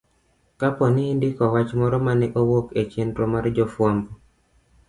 Kapo 0.59 0.85
ni 0.93 1.03
indiko 1.13 1.43
wach 1.53 1.71
moro 1.79 1.97
mane 2.05 2.27
owuok 2.39 2.67
e 2.81 2.83
chenro 2.91 3.23
mar 3.33 3.45
jofwambo, 3.55 4.09